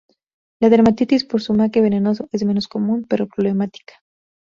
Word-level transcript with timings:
La 0.59 0.69
dermatitis 0.71 1.23
por 1.25 1.43
zumaque 1.43 1.79
venenoso 1.79 2.27
es 2.31 2.43
menos 2.43 2.67
común, 2.67 3.05
pero 3.07 3.27
problemática. 3.27 4.01